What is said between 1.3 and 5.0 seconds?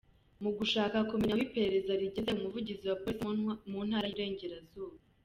aho iperereza rigeze, Umuvugizi wa Polisi mu Ntara y’Iburengerazuba,